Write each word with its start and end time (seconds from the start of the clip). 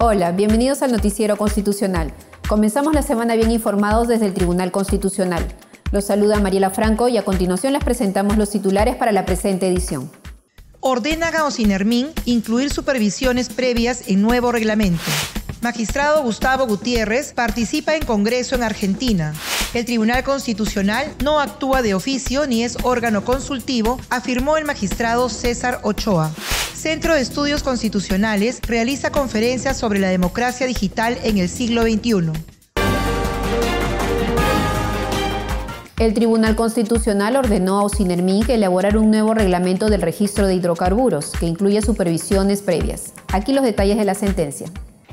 Hola, 0.00 0.30
bienvenidos 0.30 0.82
al 0.82 0.92
Noticiero 0.92 1.36
Constitucional. 1.36 2.14
Comenzamos 2.48 2.94
la 2.94 3.02
semana 3.02 3.34
bien 3.34 3.50
informados 3.50 4.06
desde 4.06 4.26
el 4.26 4.32
Tribunal 4.32 4.70
Constitucional. 4.70 5.44
Los 5.90 6.04
saluda 6.04 6.38
Mariela 6.38 6.70
Franco 6.70 7.08
y 7.08 7.16
a 7.16 7.24
continuación 7.24 7.72
les 7.72 7.82
presentamos 7.82 8.38
los 8.38 8.48
titulares 8.48 8.94
para 8.94 9.10
la 9.10 9.26
presente 9.26 9.66
edición. 9.66 10.08
Ordena 10.78 11.32
Gaosinermin 11.32 12.10
incluir 12.26 12.70
supervisiones 12.70 13.48
previas 13.48 14.04
en 14.06 14.22
nuevo 14.22 14.52
reglamento. 14.52 15.02
Magistrado 15.62 16.22
Gustavo 16.22 16.68
Gutiérrez 16.68 17.32
participa 17.32 17.96
en 17.96 18.04
Congreso 18.04 18.54
en 18.54 18.62
Argentina. 18.62 19.34
El 19.74 19.84
Tribunal 19.84 20.22
Constitucional 20.22 21.12
no 21.24 21.40
actúa 21.40 21.82
de 21.82 21.94
oficio 21.94 22.46
ni 22.46 22.62
es 22.62 22.78
órgano 22.84 23.24
consultivo, 23.24 23.98
afirmó 24.10 24.58
el 24.58 24.64
magistrado 24.64 25.28
César 25.28 25.80
Ochoa. 25.82 26.30
Centro 26.78 27.14
de 27.14 27.20
Estudios 27.22 27.64
Constitucionales 27.64 28.60
realiza 28.62 29.10
conferencias 29.10 29.76
sobre 29.76 29.98
la 29.98 30.10
democracia 30.10 30.64
digital 30.64 31.18
en 31.24 31.38
el 31.38 31.48
siglo 31.48 31.82
XXI. 31.82 32.30
El 35.98 36.14
Tribunal 36.14 36.54
Constitucional 36.54 37.34
ordenó 37.34 37.80
a 37.80 37.82
Ocinermic 37.82 38.48
elaborar 38.50 38.96
un 38.96 39.10
nuevo 39.10 39.34
reglamento 39.34 39.90
del 39.90 40.02
registro 40.02 40.46
de 40.46 40.54
hidrocarburos 40.54 41.32
que 41.32 41.46
incluye 41.46 41.82
supervisiones 41.82 42.62
previas. 42.62 43.12
Aquí 43.32 43.52
los 43.52 43.64
detalles 43.64 43.98
de 43.98 44.04
la 44.04 44.14
sentencia. 44.14 44.68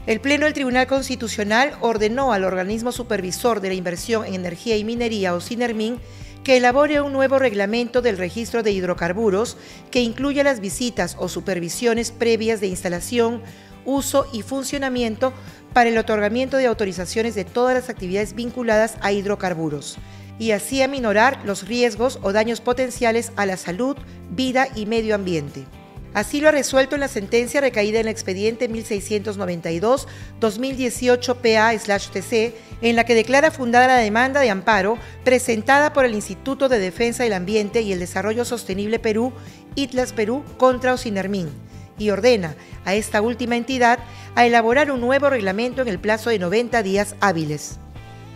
El 0.06 0.22
Pleno 0.22 0.45
del 0.45 0.54
Tribunal 0.54 0.86
Constitucional 0.86 1.72
ordenó 1.82 2.32
al 2.32 2.44
organismo 2.44 2.92
supervisor 2.92 3.59
de 3.59 3.70
la 3.70 3.73
inversión 3.73 4.23
en 4.28 4.36
energía 4.36 4.78
y 4.78 4.84
minería, 4.84 5.34
o 5.34 5.42
CINERMIN, 5.42 5.98
que 6.46 6.58
elabore 6.58 7.02
un 7.02 7.12
nuevo 7.12 7.40
reglamento 7.40 8.04
del 8.04 8.20
registro 8.20 8.62
de 8.62 8.72
hidrocarburos 8.72 9.58
que 9.90 10.02
incluya 10.02 10.44
las 10.44 10.60
visitas 10.60 11.18
o 11.20 11.28
supervisiones 11.28 12.12
previas 12.12 12.62
de 12.62 12.68
instalación, 12.68 13.42
uso 13.84 14.28
y 14.32 14.44
funcionamiento 14.44 15.34
para 15.73 15.90
el 15.90 15.98
otorgamiento 15.98 16.58
de 16.58 16.68
autorizaciones 16.68 17.34
de 17.34 17.46
todas 17.46 17.73
las 17.73 17.90
actividades 17.90 18.36
vinculadas 18.36 18.96
a 19.02 19.12
hidrocarburos 19.12 19.98
y 20.38 20.52
así 20.52 20.84
aminorar 20.84 21.40
los 21.46 21.68
riesgos 21.68 22.20
o 22.22 22.32
daños 22.32 22.62
potenciales 22.62 23.32
a 23.38 23.48
la 23.48 23.58
salud, 23.58 23.98
vida 24.30 24.68
y 24.76 24.86
medio 24.86 25.16
ambiente. 25.16 25.66
Así 26.16 26.39
lo 26.39 26.47
ha 26.47 26.52
resuelto 26.52 26.95
en 26.95 27.02
la 27.02 27.09
sentencia 27.09 27.59
recaída 27.59 27.99
en 27.99 28.08
el 28.08 28.11
expediente 28.11 28.69
1692-2018 28.69 31.35
PA-TC, 31.35 32.53
en 32.81 32.95
la 32.95 33.03
que 33.03 33.16
declara 33.16 33.52
fundada 33.52 33.88
la 33.88 33.97
demanda 33.97 34.39
de 34.39 34.49
amparo 34.49 34.97
presentada 35.25 35.91
por 35.91 36.05
el 36.05 36.13
Instituto 36.13 36.69
de 36.69 36.80
Defensa 36.80 37.23
del 37.23 37.33
Ambiente 37.33 37.81
y 37.81 37.91
el 37.91 37.99
Desarrollo 37.99 38.45
Sostenible 38.45 38.97
Perú, 38.97 39.33
ITLAS 39.75 40.13
Perú, 40.13 40.45
contra 40.55 40.93
Ocinermin, 40.93 41.49
y 41.97 42.11
ordena 42.11 42.55
a 42.86 42.95
esta 42.95 43.21
última 43.21 43.58
entidad 43.58 43.99
a 44.36 44.45
elaborar 44.45 44.91
un 44.91 45.02
nuevo 45.02 45.30
reglamento 45.30 45.81
en 45.81 45.89
el 45.89 45.99
plazo 45.99 46.30
de 46.30 46.39
90 46.39 46.81
días 46.81 47.17
hábiles. 47.19 47.77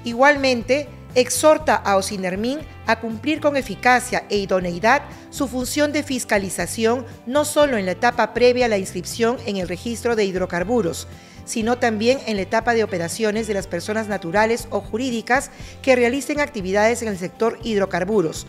Igualmente, 0.03 0.89
exhorta 1.15 1.75
a 1.75 1.97
Ocinermin 1.97 2.59
a 2.85 2.99
cumplir 2.99 3.41
con 3.41 3.57
eficacia 3.57 4.25
e 4.29 4.37
idoneidad 4.37 5.01
su 5.29 5.47
función 5.47 5.91
de 5.91 6.03
fiscalización 6.03 7.05
no 7.25 7.45
solo 7.45 7.77
en 7.77 7.85
la 7.85 7.93
etapa 7.93 8.33
previa 8.33 8.65
a 8.65 8.69
la 8.69 8.77
inscripción 8.77 9.37
en 9.45 9.57
el 9.57 9.67
registro 9.67 10.15
de 10.15 10.25
hidrocarburos, 10.25 11.07
sino 11.45 11.79
también 11.79 12.19
en 12.27 12.35
la 12.35 12.43
etapa 12.43 12.73
de 12.73 12.83
operaciones 12.83 13.47
de 13.47 13.55
las 13.55 13.67
personas 13.67 14.07
naturales 14.07 14.67
o 14.69 14.81
jurídicas 14.81 15.49
que 15.81 15.95
realicen 15.95 16.39
actividades 16.39 17.01
en 17.01 17.07
el 17.07 17.17
sector 17.17 17.57
hidrocarburos, 17.63 18.45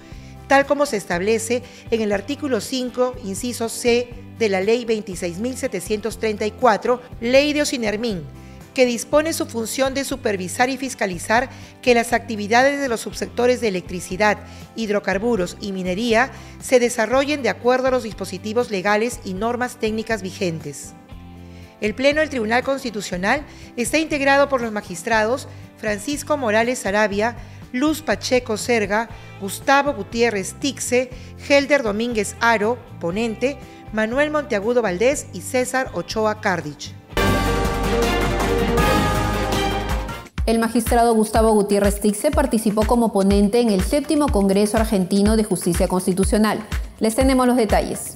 tal 0.48 0.66
como 0.66 0.84
se 0.84 0.98
establece 0.98 1.62
en 1.90 2.02
el 2.02 2.12
artículo 2.12 2.60
5, 2.60 3.14
inciso 3.24 3.70
C 3.70 4.10
de 4.38 4.50
la 4.50 4.60
Ley 4.60 4.84
26.734, 4.84 7.00
Ley 7.20 7.52
de 7.52 7.62
que 8.74 8.86
dispone 8.86 9.32
su 9.32 9.46
función 9.46 9.94
de 9.94 10.04
supervisar 10.04 10.70
y 10.70 10.76
fiscalizar 10.76 11.48
que 11.82 11.94
las 11.94 12.12
actividades 12.12 12.80
de 12.80 12.88
los 12.88 13.00
subsectores 13.00 13.60
de 13.60 13.68
electricidad, 13.68 14.38
hidrocarburos 14.76 15.56
y 15.60 15.72
minería 15.72 16.30
se 16.60 16.78
desarrollen 16.78 17.42
de 17.42 17.48
acuerdo 17.48 17.88
a 17.88 17.90
los 17.90 18.02
dispositivos 18.02 18.70
legales 18.70 19.20
y 19.24 19.34
normas 19.34 19.76
técnicas 19.76 20.22
vigentes. 20.22 20.94
El 21.80 21.94
Pleno 21.94 22.20
del 22.20 22.30
Tribunal 22.30 22.62
Constitucional 22.62 23.42
está 23.76 23.98
integrado 23.98 24.48
por 24.48 24.60
los 24.60 24.70
magistrados 24.70 25.48
Francisco 25.78 26.36
Morales 26.36 26.84
Arabia, 26.84 27.36
Luz 27.72 28.02
Pacheco 28.02 28.56
Serga, 28.56 29.08
Gustavo 29.40 29.94
Gutiérrez 29.94 30.54
Tixe, 30.54 31.10
Helder 31.48 31.82
Domínguez 31.82 32.36
Aro, 32.40 32.78
ponente, 33.00 33.56
Manuel 33.92 34.30
Monteagudo 34.30 34.82
Valdés 34.82 35.26
y 35.32 35.40
César 35.40 35.90
Ochoa 35.94 36.40
Cardich. 36.40 36.92
El 40.46 40.58
magistrado 40.58 41.14
Gustavo 41.14 41.52
Gutiérrez 41.52 42.00
Tixe 42.00 42.30
participó 42.30 42.82
como 42.86 43.12
ponente 43.12 43.60
en 43.60 43.68
el 43.68 43.82
séptimo 43.82 44.26
Congreso 44.28 44.78
Argentino 44.78 45.36
de 45.36 45.44
Justicia 45.44 45.86
Constitucional. 45.86 46.66
Les 46.98 47.14
tenemos 47.14 47.46
los 47.46 47.56
detalles. 47.56 48.14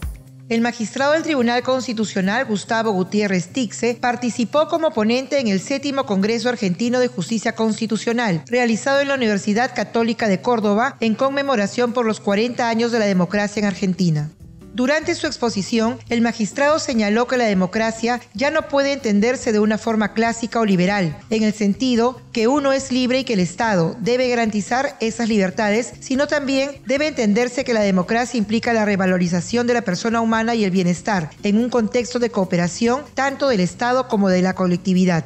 El 0.48 0.62
magistrado 0.62 1.12
del 1.12 1.22
Tribunal 1.22 1.62
Constitucional, 1.62 2.46
Gustavo 2.46 2.92
Gutiérrez 2.92 3.48
Tixe, 3.48 3.94
participó 3.94 4.68
como 4.68 4.90
ponente 4.90 5.38
en 5.38 5.48
el 5.48 5.60
séptimo 5.60 6.04
Congreso 6.06 6.48
Argentino 6.48 6.98
de 6.98 7.08
Justicia 7.08 7.54
Constitucional, 7.54 8.42
realizado 8.46 9.00
en 9.00 9.08
la 9.08 9.14
Universidad 9.14 9.74
Católica 9.74 10.26
de 10.26 10.40
Córdoba 10.40 10.96
en 11.00 11.14
conmemoración 11.14 11.92
por 11.92 12.06
los 12.06 12.20
40 12.20 12.68
años 12.68 12.90
de 12.90 12.98
la 12.98 13.06
democracia 13.06 13.60
en 13.60 13.66
Argentina. 13.66 14.30
Durante 14.74 15.14
su 15.14 15.28
exposición, 15.28 16.00
el 16.08 16.20
magistrado 16.20 16.80
señaló 16.80 17.28
que 17.28 17.36
la 17.36 17.44
democracia 17.44 18.20
ya 18.34 18.50
no 18.50 18.66
puede 18.66 18.92
entenderse 18.92 19.52
de 19.52 19.60
una 19.60 19.78
forma 19.78 20.14
clásica 20.14 20.58
o 20.58 20.64
liberal, 20.64 21.16
en 21.30 21.44
el 21.44 21.54
sentido 21.54 22.20
que 22.32 22.48
uno 22.48 22.72
es 22.72 22.90
libre 22.90 23.20
y 23.20 23.24
que 23.24 23.34
el 23.34 23.38
Estado 23.38 23.94
debe 24.00 24.28
garantizar 24.28 24.96
esas 24.98 25.28
libertades, 25.28 25.92
sino 26.00 26.26
también 26.26 26.72
debe 26.86 27.06
entenderse 27.06 27.62
que 27.62 27.72
la 27.72 27.82
democracia 27.82 28.36
implica 28.36 28.72
la 28.72 28.84
revalorización 28.84 29.68
de 29.68 29.74
la 29.74 29.82
persona 29.82 30.20
humana 30.20 30.56
y 30.56 30.64
el 30.64 30.72
bienestar, 30.72 31.30
en 31.44 31.58
un 31.58 31.70
contexto 31.70 32.18
de 32.18 32.30
cooperación 32.30 33.02
tanto 33.14 33.48
del 33.48 33.60
Estado 33.60 34.08
como 34.08 34.28
de 34.28 34.42
la 34.42 34.56
colectividad. 34.56 35.24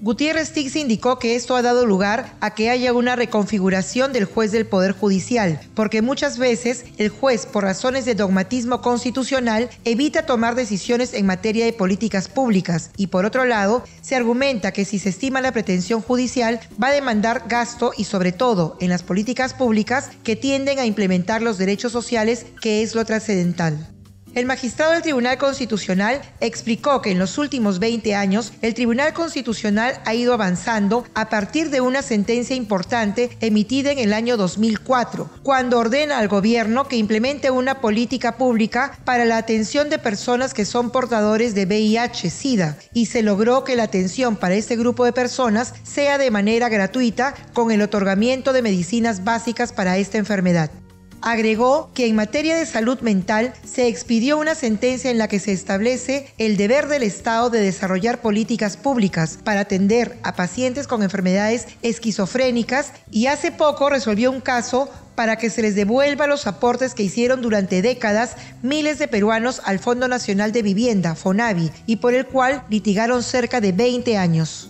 Gutiérrez 0.00 0.52
Tix 0.52 0.76
indicó 0.76 1.18
que 1.18 1.34
esto 1.34 1.56
ha 1.56 1.62
dado 1.62 1.84
lugar 1.84 2.36
a 2.40 2.54
que 2.54 2.70
haya 2.70 2.92
una 2.92 3.16
reconfiguración 3.16 4.12
del 4.12 4.26
juez 4.26 4.52
del 4.52 4.64
Poder 4.64 4.92
Judicial, 4.92 5.60
porque 5.74 6.02
muchas 6.02 6.38
veces 6.38 6.84
el 6.98 7.08
juez, 7.08 7.46
por 7.46 7.64
razones 7.64 8.04
de 8.04 8.14
dogmatismo 8.14 8.80
constitucional, 8.80 9.68
evita 9.84 10.24
tomar 10.24 10.54
decisiones 10.54 11.14
en 11.14 11.26
materia 11.26 11.64
de 11.64 11.72
políticas 11.72 12.28
públicas 12.28 12.90
y 12.96 13.08
por 13.08 13.24
otro 13.24 13.44
lado, 13.44 13.82
se 14.00 14.14
argumenta 14.14 14.72
que 14.72 14.84
si 14.84 15.00
se 15.00 15.08
estima 15.08 15.40
la 15.40 15.52
pretensión 15.52 16.00
judicial 16.00 16.60
va 16.80 16.88
a 16.88 16.92
demandar 16.92 17.44
gasto 17.48 17.92
y 17.96 18.04
sobre 18.04 18.30
todo 18.30 18.76
en 18.80 18.90
las 18.90 19.02
políticas 19.02 19.52
públicas 19.52 20.10
que 20.22 20.36
tienden 20.36 20.78
a 20.78 20.86
implementar 20.86 21.42
los 21.42 21.58
derechos 21.58 21.90
sociales, 21.90 22.46
que 22.60 22.82
es 22.82 22.94
lo 22.94 23.04
trascendental. 23.04 23.97
El 24.38 24.46
magistrado 24.46 24.92
del 24.92 25.02
Tribunal 25.02 25.36
Constitucional 25.36 26.22
explicó 26.38 27.02
que 27.02 27.10
en 27.10 27.18
los 27.18 27.38
últimos 27.38 27.80
20 27.80 28.14
años 28.14 28.52
el 28.62 28.72
Tribunal 28.72 29.12
Constitucional 29.12 30.00
ha 30.04 30.14
ido 30.14 30.32
avanzando 30.32 31.04
a 31.14 31.28
partir 31.28 31.70
de 31.70 31.80
una 31.80 32.02
sentencia 32.02 32.54
importante 32.54 33.36
emitida 33.40 33.90
en 33.90 33.98
el 33.98 34.12
año 34.12 34.36
2004, 34.36 35.28
cuando 35.42 35.80
ordena 35.80 36.18
al 36.18 36.28
gobierno 36.28 36.86
que 36.86 36.94
implemente 36.94 37.50
una 37.50 37.80
política 37.80 38.36
pública 38.36 38.96
para 39.04 39.24
la 39.24 39.38
atención 39.38 39.90
de 39.90 39.98
personas 39.98 40.54
que 40.54 40.64
son 40.64 40.90
portadores 40.90 41.56
de 41.56 41.66
VIH-Sida 41.66 42.78
y 42.94 43.06
se 43.06 43.24
logró 43.24 43.64
que 43.64 43.74
la 43.74 43.82
atención 43.82 44.36
para 44.36 44.54
este 44.54 44.76
grupo 44.76 45.04
de 45.04 45.12
personas 45.12 45.74
sea 45.82 46.16
de 46.16 46.30
manera 46.30 46.68
gratuita 46.68 47.34
con 47.54 47.72
el 47.72 47.82
otorgamiento 47.82 48.52
de 48.52 48.62
medicinas 48.62 49.24
básicas 49.24 49.72
para 49.72 49.98
esta 49.98 50.16
enfermedad. 50.16 50.70
Agregó 51.20 51.90
que 51.94 52.06
en 52.06 52.14
materia 52.14 52.56
de 52.56 52.64
salud 52.64 53.00
mental 53.00 53.52
se 53.64 53.88
expidió 53.88 54.38
una 54.38 54.54
sentencia 54.54 55.10
en 55.10 55.18
la 55.18 55.28
que 55.28 55.40
se 55.40 55.52
establece 55.52 56.32
el 56.38 56.56
deber 56.56 56.86
del 56.86 57.02
Estado 57.02 57.50
de 57.50 57.60
desarrollar 57.60 58.20
políticas 58.20 58.76
públicas 58.76 59.38
para 59.42 59.60
atender 59.60 60.16
a 60.22 60.36
pacientes 60.36 60.86
con 60.86 61.02
enfermedades 61.02 61.66
esquizofrénicas 61.82 62.92
y 63.10 63.26
hace 63.26 63.50
poco 63.50 63.90
resolvió 63.90 64.30
un 64.30 64.40
caso 64.40 64.88
para 65.16 65.34
que 65.34 65.50
se 65.50 65.62
les 65.62 65.74
devuelva 65.74 66.28
los 66.28 66.46
aportes 66.46 66.94
que 66.94 67.02
hicieron 67.02 67.42
durante 67.42 67.82
décadas 67.82 68.36
miles 68.62 69.00
de 69.00 69.08
peruanos 69.08 69.60
al 69.64 69.80
Fondo 69.80 70.06
Nacional 70.06 70.52
de 70.52 70.62
Vivienda, 70.62 71.16
FONAVI, 71.16 71.72
y 71.86 71.96
por 71.96 72.14
el 72.14 72.26
cual 72.26 72.62
litigaron 72.70 73.24
cerca 73.24 73.60
de 73.60 73.72
20 73.72 74.16
años. 74.16 74.67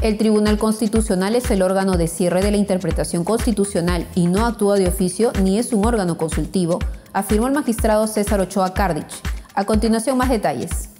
El 0.00 0.16
Tribunal 0.16 0.58
Constitucional 0.58 1.34
es 1.34 1.50
el 1.50 1.60
órgano 1.60 1.96
de 1.96 2.06
cierre 2.06 2.40
de 2.40 2.52
la 2.52 2.56
interpretación 2.56 3.24
constitucional 3.24 4.06
y 4.14 4.28
no 4.28 4.46
actúa 4.46 4.76
de 4.76 4.86
oficio 4.86 5.32
ni 5.42 5.58
es 5.58 5.72
un 5.72 5.84
órgano 5.84 6.16
consultivo, 6.16 6.78
afirmó 7.12 7.48
el 7.48 7.52
magistrado 7.52 8.06
César 8.06 8.40
Ochoa 8.40 8.74
Cardich. 8.74 9.10
A 9.54 9.64
continuación, 9.64 10.16
más 10.16 10.30
detalles. 10.30 10.90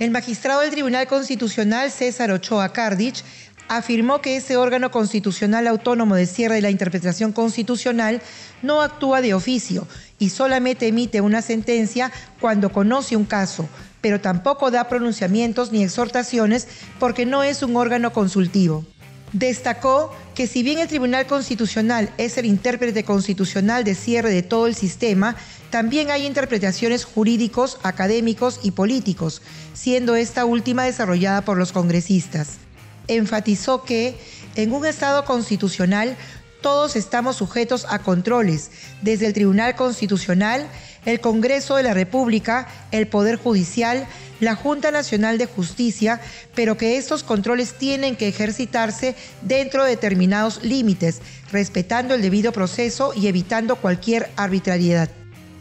El 0.00 0.10
magistrado 0.10 0.62
del 0.62 0.72
Tribunal 0.72 1.06
Constitucional 1.06 1.92
César 1.92 2.32
Ochoa 2.32 2.72
Cardich 2.72 3.22
afirmó 3.68 4.20
que 4.20 4.34
ese 4.34 4.56
órgano 4.56 4.90
constitucional 4.90 5.68
autónomo 5.68 6.16
de 6.16 6.26
cierre 6.26 6.56
de 6.56 6.62
la 6.62 6.70
interpretación 6.70 7.30
constitucional 7.30 8.20
no 8.62 8.82
actúa 8.82 9.20
de 9.20 9.32
oficio 9.32 9.86
y 10.18 10.30
solamente 10.30 10.88
emite 10.88 11.20
una 11.20 11.40
sentencia 11.40 12.10
cuando 12.40 12.72
conoce 12.72 13.14
un 13.14 13.26
caso, 13.26 13.68
pero 14.00 14.20
tampoco 14.20 14.70
da 14.70 14.88
pronunciamientos 14.88 15.72
ni 15.72 15.82
exhortaciones 15.82 16.68
porque 16.98 17.26
no 17.26 17.42
es 17.42 17.62
un 17.62 17.76
órgano 17.76 18.12
consultivo. 18.12 18.84
Destacó 19.32 20.12
que 20.34 20.46
si 20.46 20.62
bien 20.62 20.78
el 20.78 20.88
Tribunal 20.88 21.26
Constitucional 21.26 22.12
es 22.18 22.36
el 22.36 22.46
intérprete 22.46 23.04
constitucional 23.04 23.84
de 23.84 23.94
cierre 23.94 24.30
de 24.30 24.42
todo 24.42 24.66
el 24.66 24.74
sistema, 24.74 25.36
también 25.70 26.10
hay 26.10 26.26
interpretaciones 26.26 27.04
jurídicos, 27.04 27.78
académicos 27.84 28.58
y 28.62 28.72
políticos, 28.72 29.40
siendo 29.72 30.16
esta 30.16 30.44
última 30.44 30.84
desarrollada 30.84 31.42
por 31.42 31.58
los 31.58 31.70
congresistas. 31.70 32.58
Enfatizó 33.06 33.84
que 33.84 34.18
en 34.56 34.72
un 34.72 34.84
Estado 34.84 35.24
constitucional 35.24 36.16
todos 36.60 36.96
estamos 36.96 37.36
sujetos 37.36 37.86
a 37.88 38.00
controles, 38.00 38.70
desde 39.00 39.26
el 39.26 39.32
Tribunal 39.32 39.76
Constitucional, 39.76 40.66
el 41.04 41.20
Congreso 41.20 41.76
de 41.76 41.82
la 41.82 41.94
República, 41.94 42.68
el 42.90 43.06
Poder 43.06 43.36
Judicial, 43.36 44.06
la 44.40 44.54
Junta 44.54 44.90
Nacional 44.90 45.38
de 45.38 45.46
Justicia, 45.46 46.20
pero 46.54 46.76
que 46.76 46.96
estos 46.96 47.22
controles 47.22 47.74
tienen 47.74 48.16
que 48.16 48.28
ejercitarse 48.28 49.14
dentro 49.42 49.84
de 49.84 49.90
determinados 49.90 50.62
límites, 50.62 51.20
respetando 51.52 52.14
el 52.14 52.22
debido 52.22 52.52
proceso 52.52 53.12
y 53.14 53.26
evitando 53.26 53.76
cualquier 53.76 54.30
arbitrariedad. 54.36 55.10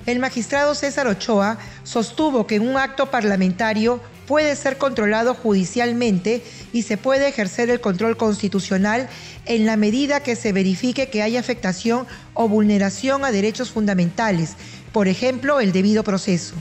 El 0.05 0.19
magistrado 0.19 0.73
César 0.75 1.07
Ochoa 1.07 1.59
sostuvo 1.83 2.47
que 2.47 2.59
un 2.59 2.77
acto 2.77 3.11
parlamentario 3.11 3.99
puede 4.29 4.55
ser 4.55 4.77
controlado 4.77 5.33
judicialmente 5.33 6.43
y 6.71 6.83
se 6.83 6.97
puede 6.97 7.27
ejercer 7.27 7.69
el 7.69 7.81
control 7.81 8.15
constitucional 8.15 9.09
en 9.45 9.65
la 9.65 9.75
medida 9.75 10.21
que 10.21 10.35
se 10.35 10.53
verifique 10.53 11.09
que 11.09 11.23
hay 11.23 11.35
afectación 11.35 12.05
o 12.35 12.47
vulneración 12.47 13.25
a 13.25 13.31
derechos 13.31 13.71
fundamentales, 13.71 14.55
por 14.91 15.07
ejemplo, 15.07 15.59
el 15.59 15.71
debido 15.71 16.03
proceso. 16.03 16.55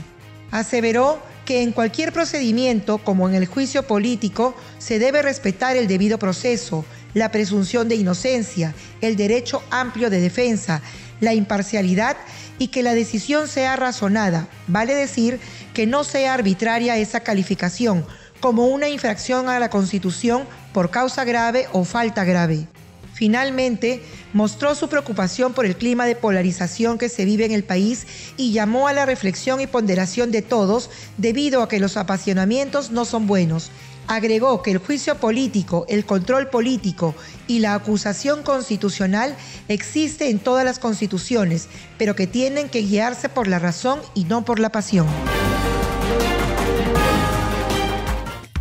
Aseveró 0.51 1.19
que 1.45 1.63
en 1.63 1.71
cualquier 1.71 2.13
procedimiento, 2.13 2.99
como 2.99 3.27
en 3.27 3.35
el 3.35 3.45
juicio 3.45 3.83
político, 3.87 4.55
se 4.77 4.99
debe 4.99 5.21
respetar 5.21 5.75
el 5.75 5.87
debido 5.87 6.19
proceso, 6.19 6.85
la 7.13 7.31
presunción 7.31 7.89
de 7.89 7.95
inocencia, 7.95 8.75
el 9.01 9.15
derecho 9.15 9.63
amplio 9.71 10.09
de 10.09 10.21
defensa, 10.21 10.81
la 11.21 11.33
imparcialidad 11.33 12.17
y 12.59 12.67
que 12.67 12.83
la 12.83 12.93
decisión 12.93 13.47
sea 13.47 13.75
razonada, 13.75 14.47
vale 14.67 14.93
decir 14.93 15.39
que 15.73 15.87
no 15.87 16.03
sea 16.03 16.33
arbitraria 16.33 16.97
esa 16.97 17.21
calificación 17.21 18.05
como 18.39 18.67
una 18.67 18.87
infracción 18.87 19.49
a 19.49 19.59
la 19.59 19.69
Constitución 19.69 20.43
por 20.73 20.91
causa 20.91 21.23
grave 21.23 21.67
o 21.73 21.83
falta 21.83 22.23
grave. 22.23 22.67
Finalmente, 23.13 24.01
mostró 24.33 24.75
su 24.75 24.87
preocupación 24.87 25.53
por 25.53 25.65
el 25.65 25.75
clima 25.75 26.05
de 26.05 26.15
polarización 26.15 26.97
que 26.97 27.09
se 27.09 27.25
vive 27.25 27.45
en 27.45 27.51
el 27.51 27.63
país 27.63 28.05
y 28.37 28.51
llamó 28.51 28.87
a 28.87 28.93
la 28.93 29.05
reflexión 29.05 29.61
y 29.61 29.67
ponderación 29.67 30.31
de 30.31 30.41
todos 30.41 30.89
debido 31.17 31.61
a 31.61 31.67
que 31.67 31.79
los 31.79 31.97
apasionamientos 31.97 32.91
no 32.91 33.05
son 33.05 33.27
buenos 33.27 33.71
agregó 34.09 34.63
que 34.63 34.71
el 34.71 34.79
juicio 34.79 35.15
político, 35.15 35.85
el 35.87 36.03
control 36.03 36.49
político 36.49 37.13
y 37.47 37.59
la 37.59 37.75
acusación 37.75 38.41
constitucional 38.41 39.35
existe 39.67 40.29
en 40.29 40.39
todas 40.39 40.65
las 40.65 40.79
constituciones, 40.79 41.67
pero 41.99 42.15
que 42.15 42.25
tienen 42.25 42.69
que 42.69 42.81
guiarse 42.81 43.29
por 43.29 43.47
la 43.47 43.59
razón 43.59 43.99
y 44.15 44.23
no 44.23 44.43
por 44.43 44.59
la 44.59 44.71
pasión. 44.71 45.05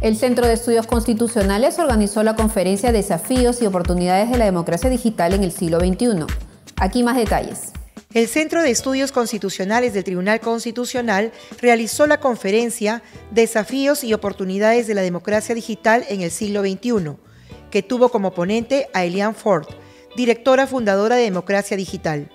El 0.08 0.16
Centro 0.16 0.46
de 0.46 0.54
Estudios 0.54 0.86
Constitucionales 0.86 1.78
organizó 1.78 2.22
la 2.22 2.34
conferencia 2.34 2.92
Desafíos 2.92 3.60
y 3.60 3.66
Oportunidades 3.66 4.30
de 4.30 4.38
la 4.38 4.46
Democracia 4.46 4.88
Digital 4.88 5.34
en 5.34 5.44
el 5.44 5.52
siglo 5.52 5.80
XXI. 5.80 6.24
Aquí 6.76 7.02
más 7.02 7.18
detalles. 7.18 7.72
El 8.14 8.26
Centro 8.26 8.62
de 8.62 8.70
Estudios 8.70 9.12
Constitucionales 9.12 9.92
del 9.92 10.04
Tribunal 10.04 10.40
Constitucional 10.40 11.30
realizó 11.60 12.06
la 12.06 12.20
conferencia 12.20 13.02
Desafíos 13.32 14.02
y 14.02 14.14
Oportunidades 14.14 14.86
de 14.86 14.94
la 14.94 15.02
Democracia 15.02 15.54
Digital 15.54 16.06
en 16.08 16.22
el 16.22 16.30
siglo 16.30 16.62
XXI, 16.62 17.18
que 17.70 17.82
tuvo 17.82 18.08
como 18.08 18.32
ponente 18.32 18.88
a 18.94 19.04
Eliane 19.04 19.34
Ford, 19.34 19.66
directora 20.16 20.66
fundadora 20.66 21.16
de 21.16 21.24
Democracia 21.24 21.76
Digital. 21.76 22.30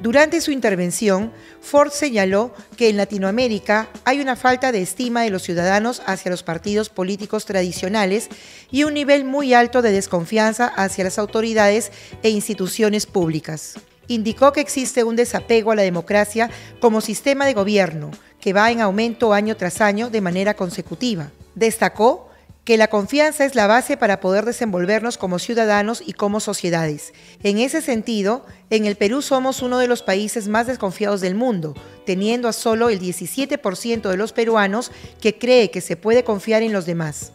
Durante 0.00 0.40
su 0.40 0.50
intervención, 0.50 1.32
Ford 1.60 1.90
señaló 1.90 2.52
que 2.76 2.88
en 2.88 2.96
Latinoamérica 2.96 3.88
hay 4.04 4.20
una 4.20 4.36
falta 4.36 4.72
de 4.72 4.82
estima 4.82 5.22
de 5.22 5.30
los 5.30 5.42
ciudadanos 5.42 6.02
hacia 6.06 6.30
los 6.30 6.42
partidos 6.42 6.90
políticos 6.90 7.44
tradicionales 7.46 8.28
y 8.70 8.84
un 8.84 8.94
nivel 8.94 9.24
muy 9.24 9.54
alto 9.54 9.82
de 9.82 9.92
desconfianza 9.92 10.66
hacia 10.66 11.04
las 11.04 11.18
autoridades 11.18 11.92
e 12.22 12.30
instituciones 12.30 13.06
públicas 13.06 13.76
indicó 14.08 14.52
que 14.52 14.60
existe 14.60 15.04
un 15.04 15.16
desapego 15.16 15.72
a 15.72 15.76
la 15.76 15.82
democracia 15.82 16.50
como 16.80 17.00
sistema 17.00 17.46
de 17.46 17.54
gobierno 17.54 18.10
que 18.40 18.52
va 18.52 18.70
en 18.70 18.80
aumento 18.80 19.32
año 19.32 19.56
tras 19.56 19.80
año 19.80 20.10
de 20.10 20.20
manera 20.20 20.54
consecutiva. 20.54 21.30
Destacó 21.54 22.28
que 22.64 22.78
la 22.78 22.88
confianza 22.88 23.44
es 23.44 23.54
la 23.54 23.66
base 23.66 23.96
para 23.96 24.20
poder 24.20 24.44
desenvolvernos 24.46 25.18
como 25.18 25.38
ciudadanos 25.38 26.02
y 26.04 26.14
como 26.14 26.40
sociedades. 26.40 27.12
En 27.42 27.58
ese 27.58 27.82
sentido, 27.82 28.46
en 28.70 28.86
el 28.86 28.96
Perú 28.96 29.20
somos 29.20 29.60
uno 29.60 29.78
de 29.78 29.86
los 29.86 30.02
países 30.02 30.48
más 30.48 30.66
desconfiados 30.66 31.20
del 31.20 31.34
mundo, 31.34 31.74
teniendo 32.06 32.48
a 32.48 32.54
solo 32.54 32.88
el 32.88 33.00
17% 33.00 34.08
de 34.08 34.16
los 34.16 34.32
peruanos 34.32 34.90
que 35.20 35.38
cree 35.38 35.70
que 35.70 35.82
se 35.82 35.96
puede 35.96 36.24
confiar 36.24 36.62
en 36.62 36.72
los 36.72 36.86
demás. 36.86 37.32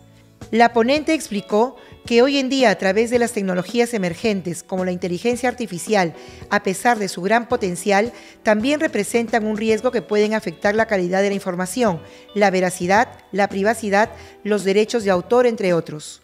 La 0.52 0.74
ponente 0.74 1.14
explicó 1.14 1.76
que 2.10 2.24
hoy 2.24 2.40
en 2.40 2.50
día 2.50 2.72
a 2.72 2.76
través 2.76 3.12
de 3.12 3.20
las 3.20 3.34
tecnologías 3.34 3.94
emergentes 3.94 4.64
como 4.64 4.84
la 4.84 4.92
inteligencia 4.92 5.48
artificial, 5.48 6.16
a 6.50 6.64
pesar 6.64 6.98
de 6.98 7.08
su 7.08 7.22
gran 7.22 7.48
potencial, 7.48 8.12
también 8.42 8.80
representan 8.80 9.46
un 9.46 9.58
riesgo 9.58 9.92
que 9.92 10.02
pueden 10.02 10.34
afectar 10.34 10.74
la 10.74 10.88
calidad 10.88 11.22
de 11.22 11.30
la 11.30 11.36
información, 11.36 12.02
la 12.34 12.50
veracidad, 12.50 13.10
la 13.32 13.48
privacidad, 13.48 14.10
los 14.44 14.64
derechos 14.64 15.04
de 15.04 15.12
autor, 15.12 15.46
entre 15.46 15.72
otros. 15.74 16.20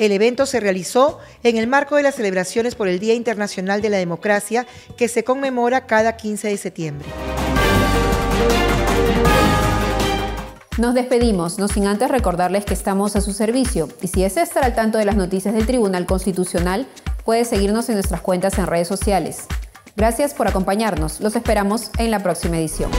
El 0.00 0.10
evento 0.10 0.46
se 0.46 0.58
realizó 0.58 1.20
en 1.44 1.58
el 1.58 1.68
marco 1.68 1.94
de 1.94 2.02
las 2.02 2.16
celebraciones 2.16 2.74
por 2.74 2.88
el 2.88 2.98
Día 2.98 3.14
Internacional 3.14 3.82
de 3.82 3.90
la 3.90 3.98
Democracia 3.98 4.66
que 4.96 5.06
se 5.06 5.22
conmemora 5.22 5.86
cada 5.86 6.16
15 6.16 6.48
de 6.48 6.56
septiembre. 6.56 7.08
Nos 10.80 10.94
despedimos, 10.94 11.58
no 11.58 11.68
sin 11.68 11.86
antes 11.86 12.08
recordarles 12.08 12.64
que 12.64 12.72
estamos 12.72 13.14
a 13.14 13.20
su 13.20 13.34
servicio 13.34 13.90
y 14.00 14.08
si 14.08 14.22
desea 14.22 14.42
estar 14.42 14.64
al 14.64 14.74
tanto 14.74 14.96
de 14.96 15.04
las 15.04 15.14
noticias 15.14 15.52
del 15.52 15.66
Tribunal 15.66 16.06
Constitucional, 16.06 16.86
puede 17.26 17.44
seguirnos 17.44 17.90
en 17.90 17.96
nuestras 17.96 18.22
cuentas 18.22 18.56
en 18.56 18.66
redes 18.66 18.88
sociales. 18.88 19.44
Gracias 19.94 20.32
por 20.32 20.48
acompañarnos, 20.48 21.20
los 21.20 21.36
esperamos 21.36 21.90
en 21.98 22.10
la 22.10 22.22
próxima 22.22 22.56
edición. 22.56 22.90